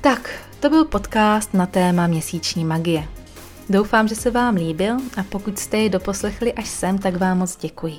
Tak, 0.00 0.30
to 0.60 0.70
byl 0.70 0.84
podcast 0.84 1.54
na 1.54 1.66
téma 1.66 2.06
měsíční 2.06 2.64
magie. 2.64 3.08
Doufám, 3.70 4.08
že 4.08 4.14
se 4.14 4.30
vám 4.30 4.54
líbil 4.54 4.96
a 5.16 5.22
pokud 5.22 5.58
jste 5.58 5.76
ji 5.76 5.90
doposlechli 5.90 6.52
až 6.52 6.68
sem, 6.68 6.98
tak 6.98 7.16
vám 7.16 7.38
moc 7.38 7.56
děkuji. 7.56 7.96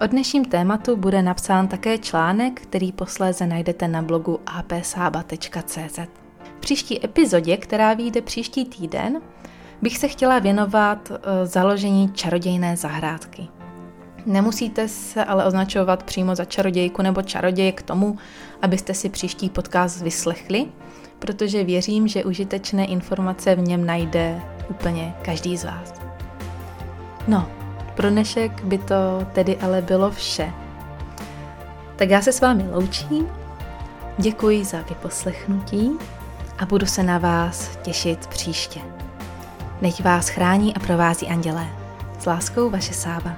O 0.00 0.06
dnešním 0.06 0.44
tématu 0.44 0.96
bude 0.96 1.22
napsán 1.22 1.68
také 1.68 1.98
článek, 1.98 2.60
který 2.60 2.92
posléze 2.92 3.46
najdete 3.46 3.88
na 3.88 4.02
blogu 4.02 4.40
apsaba.cz. 4.46 5.98
V 6.56 6.60
příští 6.60 7.04
epizodě, 7.04 7.56
která 7.56 7.94
vyjde 7.94 8.22
příští 8.22 8.64
týden, 8.64 9.20
bych 9.82 9.98
se 9.98 10.08
chtěla 10.08 10.38
věnovat 10.38 11.12
eh, 11.12 11.46
založení 11.46 12.12
čarodějné 12.12 12.76
zahrádky. 12.76 13.48
Nemusíte 14.26 14.88
se 14.88 15.24
ale 15.24 15.44
označovat 15.44 16.02
přímo 16.02 16.34
za 16.34 16.44
čarodějku 16.44 17.02
nebo 17.02 17.22
čaroděje 17.22 17.72
k 17.72 17.82
tomu, 17.82 18.18
abyste 18.62 18.94
si 18.94 19.08
příští 19.08 19.50
podcast 19.50 20.02
vyslechli, 20.02 20.66
protože 21.18 21.64
věřím, 21.64 22.08
že 22.08 22.24
užitečné 22.24 22.84
informace 22.84 23.54
v 23.54 23.60
něm 23.60 23.86
najde 23.86 24.42
úplně 24.70 25.14
každý 25.22 25.56
z 25.56 25.64
vás. 25.64 25.94
No, 27.28 27.48
pro 27.94 28.10
dnešek 28.10 28.64
by 28.64 28.78
to 28.78 29.26
tedy 29.32 29.56
ale 29.56 29.82
bylo 29.82 30.10
vše. 30.10 30.52
Tak 31.96 32.10
já 32.10 32.22
se 32.22 32.32
s 32.32 32.40
vámi 32.40 32.64
loučím, 32.72 33.28
děkuji 34.18 34.64
za 34.64 34.80
vyposlechnutí 34.88 35.90
a 36.58 36.66
budu 36.66 36.86
se 36.86 37.02
na 37.02 37.18
vás 37.18 37.76
těšit 37.82 38.26
příště. 38.26 39.01
Nech 39.82 40.00
vás 40.04 40.28
chrání 40.28 40.74
a 40.74 40.78
provází 40.78 41.28
andělé. 41.28 41.66
S 42.18 42.26
láskou 42.26 42.70
vaše 42.70 42.92
Sáva. 42.92 43.36